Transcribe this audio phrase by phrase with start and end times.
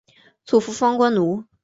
[0.45, 1.43] 祖父方关奴。